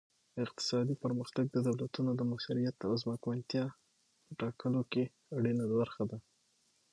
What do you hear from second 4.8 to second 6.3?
کې اړینه برخه ده